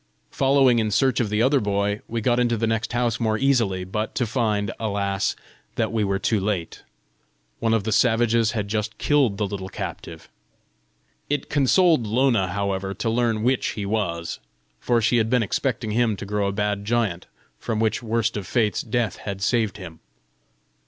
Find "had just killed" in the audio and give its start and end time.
8.53-9.37